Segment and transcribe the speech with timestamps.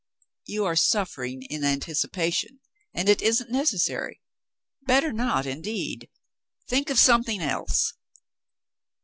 [0.47, 2.59] "You are suffering in anticipation,
[2.91, 4.19] and it isn't necessary.
[4.87, 6.09] Better not, indeed.
[6.67, 7.93] Think of something else."